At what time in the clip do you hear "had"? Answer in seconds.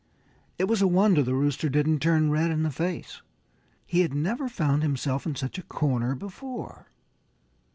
3.99-4.15